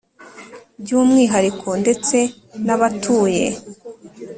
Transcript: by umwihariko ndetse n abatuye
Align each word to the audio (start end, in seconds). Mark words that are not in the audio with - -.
by 0.81 0.89
umwihariko 0.99 1.67
ndetse 1.83 2.17
n 2.65 2.67
abatuye 2.75 3.45